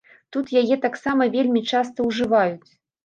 Тут 0.35 0.47
яе 0.61 0.77
таксама 0.85 1.27
вельмі 1.35 1.63
часта 1.73 2.07
ўжываюць. 2.09 2.69